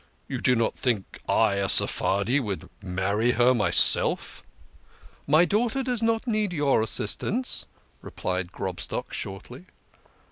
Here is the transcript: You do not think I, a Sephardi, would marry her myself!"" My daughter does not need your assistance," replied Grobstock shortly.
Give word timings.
You 0.27 0.39
do 0.39 0.55
not 0.55 0.73
think 0.73 1.19
I, 1.29 1.57
a 1.57 1.69
Sephardi, 1.69 2.39
would 2.39 2.71
marry 2.81 3.33
her 3.33 3.53
myself!"" 3.53 4.41
My 5.27 5.45
daughter 5.45 5.83
does 5.83 6.01
not 6.01 6.25
need 6.25 6.53
your 6.53 6.81
assistance," 6.81 7.67
replied 8.01 8.51
Grobstock 8.51 9.13
shortly. 9.13 9.67